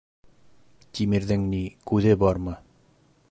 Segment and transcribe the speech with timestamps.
[0.99, 2.57] Тимерҙең ни, күҙе бармы?